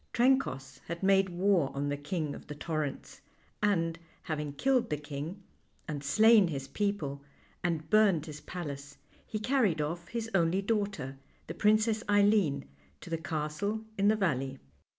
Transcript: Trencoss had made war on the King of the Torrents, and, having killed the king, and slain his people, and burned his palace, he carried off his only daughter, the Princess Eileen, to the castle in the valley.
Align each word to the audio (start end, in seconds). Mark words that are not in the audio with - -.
Trencoss 0.13 0.79
had 0.87 1.03
made 1.03 1.29
war 1.29 1.69
on 1.75 1.87
the 1.89 1.95
King 1.95 2.33
of 2.33 2.47
the 2.47 2.55
Torrents, 2.55 3.21
and, 3.61 3.99
having 4.23 4.51
killed 4.53 4.89
the 4.89 4.97
king, 4.97 5.43
and 5.87 6.03
slain 6.03 6.47
his 6.47 6.67
people, 6.67 7.21
and 7.63 7.87
burned 7.91 8.25
his 8.25 8.41
palace, 8.41 8.97
he 9.27 9.37
carried 9.37 9.79
off 9.79 10.07
his 10.07 10.27
only 10.33 10.59
daughter, 10.63 11.19
the 11.45 11.53
Princess 11.53 12.03
Eileen, 12.09 12.65
to 12.99 13.11
the 13.11 13.17
castle 13.19 13.81
in 13.95 14.07
the 14.07 14.15
valley. 14.15 14.57